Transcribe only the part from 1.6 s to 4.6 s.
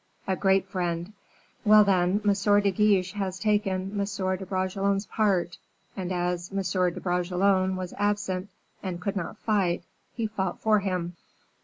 "Well, then, M. de Guiche has taken M. de